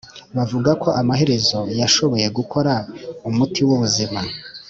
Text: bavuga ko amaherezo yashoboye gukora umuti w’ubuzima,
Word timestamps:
bavuga 0.35 0.71
ko 0.81 0.87
amaherezo 1.01 1.59
yashoboye 1.79 2.27
gukora 2.37 2.73
umuti 3.29 3.61
w’ubuzima, 3.67 4.19